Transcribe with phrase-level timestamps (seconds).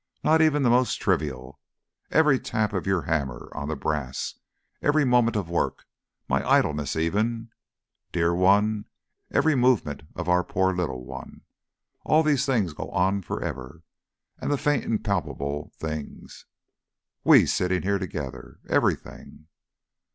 [0.23, 1.59] Not even the most trivial.
[2.09, 4.33] Every tap of your hammer on the brass,
[4.81, 5.85] every moment of work,
[6.27, 7.51] my idleness even...
[8.11, 8.85] Dear one!
[9.29, 11.41] every movement of our poor little one...
[12.03, 13.83] All these things go on for ever.
[14.39, 16.47] And the faint impalpable things.
[17.23, 18.57] We, sitting here together.
[18.67, 19.45] Everything